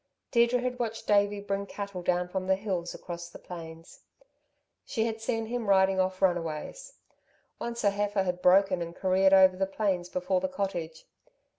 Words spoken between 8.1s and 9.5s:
had broken and careered